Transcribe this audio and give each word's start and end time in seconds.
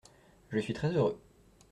Je 0.49 0.57
suis 0.57 0.73
très 0.73 0.93
heureux. 0.93 1.19